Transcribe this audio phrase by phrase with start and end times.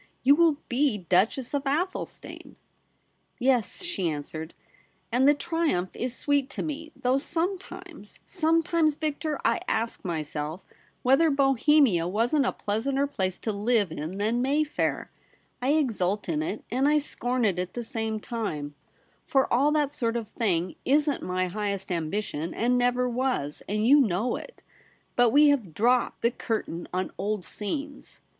[0.23, 2.55] You will be Duchess of Athelstane.''
[3.39, 4.55] Yes,' she answered;'
[5.11, 10.61] and the triumph is sweet to me, though sometimes— sometimes, Victor, I ask myself
[11.03, 15.11] whether Bohemia wasn't a pleasanter place to live in than Mayfair.
[15.61, 18.73] I exult in it, and I scorn it at the same time;
[19.27, 23.85] for all that sort of thing isn't my highest am bition, and never was, and
[23.85, 24.63] you know it.
[25.15, 28.19] But we have dropped the curtain on old scenes, 'WHO SHALL SEPARATE US?'